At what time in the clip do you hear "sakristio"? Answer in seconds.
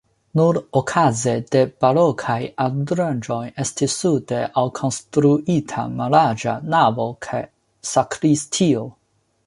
7.93-8.87